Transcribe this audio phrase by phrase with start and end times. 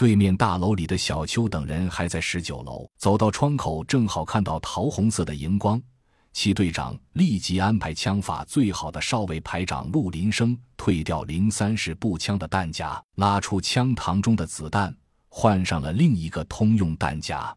[0.00, 5.78] 对面大楼里的小邱等人还在十九楼，走到窗口，正好看到桃红色的荧光。
[6.32, 14.96] 其队长立即安排枪法最好的少尉排长陆林生退掉零三式步枪的弹夹，拉出枪膛中的子弹，
[15.28, 17.54] 换上了另一个通用弹夹。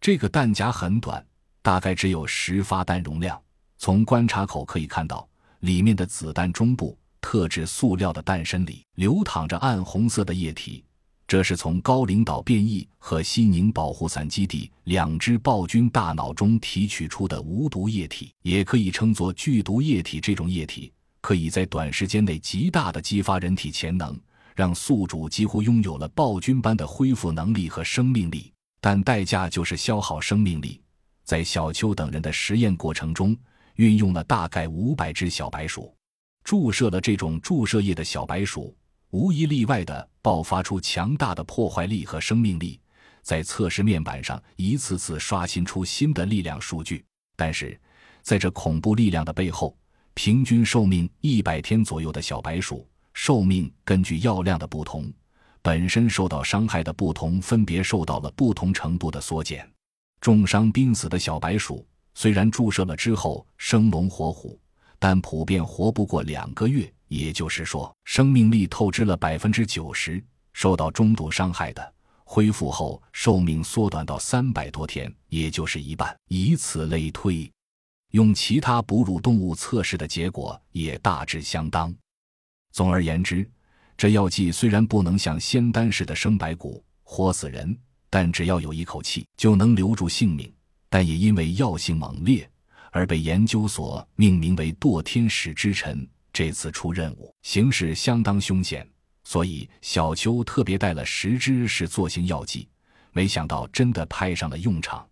[0.00, 1.24] 这个弹夹很短，
[1.62, 3.40] 大概只有十发弹容量。
[3.78, 5.28] 从观察口可以看到，
[5.60, 10.84] 里面的子弹中部特制塑料的弹身里流淌着暗红色的液体。
[11.30, 20.18] 这是从高领导变异和西宁保护伞基地两支暴君大脑中提取出的无毒液体，也可以称作剧毒液体。
[20.20, 24.18] 这种液体可以在短时间内极大的激发人体潜能，
[24.56, 30.80] 让宿主几乎拥有了暴君般的恢复能力和生命力，但代价就是消耗生命力。
[31.22, 33.36] 在小邱等人的实验过程中，
[33.76, 35.94] 运用了大概五百只小白鼠，
[36.42, 38.76] 注射了这种注射液的小白鼠。
[39.10, 42.80] 无一例外地爆发出强大的破坏力和生命力，
[43.22, 47.04] 在测试面板上一次次刷新出新的力量数据。
[47.36, 47.78] 但是，
[48.22, 49.76] 在这恐怖力量的背后，
[50.14, 55.12] 平均寿命一百天左右的小白鼠，寿命根据药量的不同，
[55.60, 59.68] 本身受到伤害的不同，分别受到了不同程度的缩减。
[60.20, 61.84] 重伤濒死的小白鼠，
[62.14, 64.56] 虽然注射了之后生龙活虎，
[65.00, 66.92] 但普遍活不过两个月。
[67.10, 70.22] 也就是说，生命力透支了百分之九十，
[70.52, 76.16] 受到中度伤害的，恢复后寿命缩短到三百多天，也就是一半。
[76.28, 77.50] 以此类推，
[78.12, 81.92] 用其他哺乳动物测试的结果也大致相当。
[82.70, 83.44] 总而言之，
[83.96, 87.76] 这药剂虽然不能像仙丹似的生白骨、活死人，
[88.08, 90.50] 但只要有一口气就能留住性命。
[90.88, 92.48] 但也因为药性猛烈，
[92.92, 96.08] 而被研究所命名为“堕天使之臣”。
[96.32, 98.88] 这次出任务形势相当凶险，
[99.24, 102.68] 所以小邱特别带了十支是作型药剂，
[103.12, 105.06] 没想到真的派上了用场。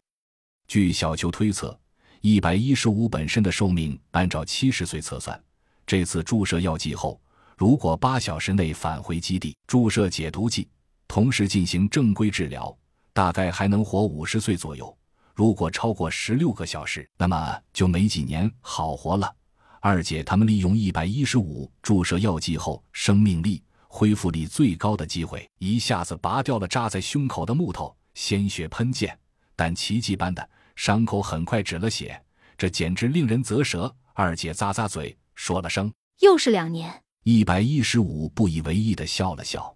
[0.67, 1.79] 据小邱推测，
[2.21, 5.41] 一百一十五本身的寿命按照七十岁测算，
[5.87, 7.21] 这次注射药剂后，
[7.57, 10.69] 如果八小时内返回基地注射解毒剂，
[11.07, 12.77] 同时进行正规治疗，
[13.13, 14.95] 大概还能活五十岁左右。
[15.35, 19.35] 如果超过十六个小时，那么就没几年好活了。
[19.81, 29.17] 二姐他们利用一百一十五注射药剂后生命力恢复力最高的机会，一下子拔掉了扎在胸口的木头，鲜血喷溅，
[29.55, 32.21] 但奇迹般的伤口很快止了血，
[32.57, 33.95] 这简直令人啧舌。
[34.15, 39.75] 二姐咂咂嘴，说了声：“又是两年。”一百一十五不以为意的笑了笑。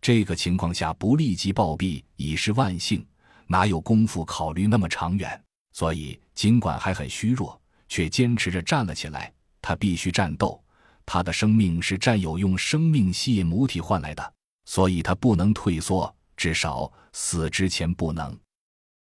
[0.00, 3.06] 这个情况下不立即暴毙已是万幸，
[3.46, 5.42] 哪有功夫考虑那么长远？
[5.72, 7.60] 所以尽管还很虚弱。
[7.92, 9.30] 却坚持着站了起来。
[9.60, 10.58] 他必须战斗，
[11.04, 14.32] 他的生命是战友用生命吸引母体换来的，
[14.64, 18.34] 所以他不能退缩，至少死之前不能。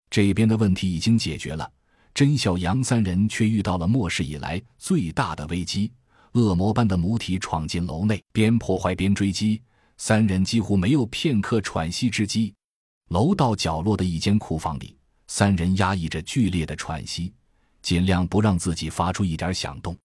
[0.08, 1.70] 这边的问题已经解决了，
[2.14, 5.92] 甄小杨三人却遇到了末世以来最大的危机。
[6.32, 9.60] 恶魔般的母体闯进楼内，边破坏边追击，
[9.98, 12.54] 三人几乎没有片刻喘息之机。
[13.10, 14.96] 楼道角落的一间库房里，
[15.26, 17.34] 三人压抑着剧烈的喘息。
[17.88, 19.96] 尽量不让自己发出一点响动。